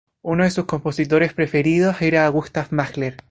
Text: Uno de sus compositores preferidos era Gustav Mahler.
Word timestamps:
Uno 0.23 0.45
de 0.45 0.49
sus 0.49 0.65
compositores 0.65 1.33
preferidos 1.35 2.01
era 2.01 2.27
Gustav 2.27 2.69
Mahler. 2.71 3.17